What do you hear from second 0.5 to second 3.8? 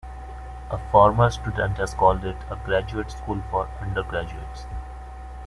A former student has called it a "graduate school for